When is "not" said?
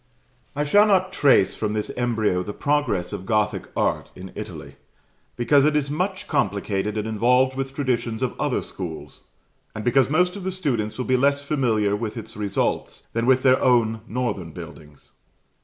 0.87-1.13